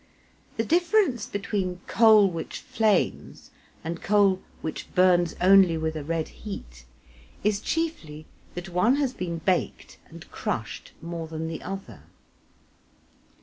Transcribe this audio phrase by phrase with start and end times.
[0.57, 3.51] The difference between coal which flames
[3.83, 6.85] and coal which burns only with a red heat,
[7.43, 8.25] is chiefly
[8.55, 12.01] that one has been baked and crushed more than the other.